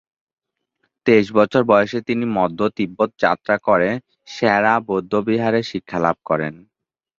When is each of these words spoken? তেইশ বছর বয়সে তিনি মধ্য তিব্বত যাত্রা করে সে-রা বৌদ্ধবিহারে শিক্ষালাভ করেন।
তেইশ 1.05 1.27
বছর 1.37 1.61
বয়সে 1.71 1.99
তিনি 2.07 2.25
মধ্য 2.37 2.59
তিব্বত 2.77 3.09
যাত্রা 3.23 3.55
করে 3.67 3.89
সে-রা 4.27 4.73
বৌদ্ধবিহারে 4.87 5.61
শিক্ষালাভ 5.71 6.17
করেন। 6.25 6.53